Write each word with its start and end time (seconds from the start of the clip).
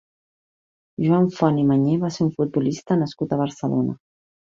Joan 1.09 1.27
Font 1.35 1.61
i 1.65 1.67
Mañé 1.73 1.99
va 2.07 2.13
ser 2.17 2.25
un 2.29 2.35
futbolista 2.41 3.01
nascut 3.07 3.33
a 3.33 3.43
Barcelona. 3.47 4.01